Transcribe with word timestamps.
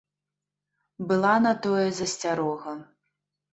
Была 1.11 1.35
на 1.47 1.53
тое 1.67 1.85
засцярога. 2.01 2.77